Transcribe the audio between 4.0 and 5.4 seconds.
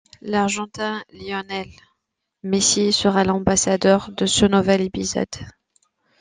de ce nouvel épisode.